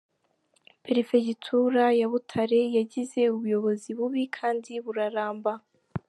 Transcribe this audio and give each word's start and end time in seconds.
Perefegitura 0.85 1.83
ya 1.99 2.07
Butare 2.11 2.59
yagize 2.77 3.21
ubuyobozi 3.35 3.89
bubi 3.97 4.23
kandi 4.37 4.71
buraramba. 4.85 5.51